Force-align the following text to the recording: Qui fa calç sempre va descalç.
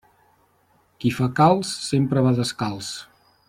Qui 1.03 1.11
fa 1.17 1.29
calç 1.41 1.75
sempre 1.91 2.25
va 2.29 2.35
descalç. 2.41 2.93